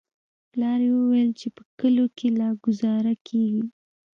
[0.51, 3.63] پلار يې ويل چې په کليو کښې لا گوزاره کېږي.